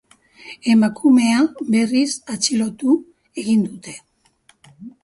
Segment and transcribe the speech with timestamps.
[0.73, 1.43] Emakumea,
[1.75, 2.97] berriz, atxilotu
[3.45, 3.97] egin dute.